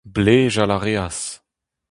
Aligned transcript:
Blejal 0.13 0.71
a 0.75 0.79
reas. 0.85 1.17